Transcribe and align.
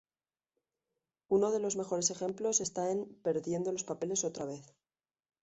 Uno 1.27 1.51
de 1.51 1.59
los 1.59 1.75
mejores 1.75 2.09
ejemplos 2.09 2.59
está 2.59 2.89
en 2.89 3.05
"Perdiendo 3.21 3.71
los 3.71 3.83
papeles 3.83 4.23
otra 4.23 4.45
vez". 4.45 4.73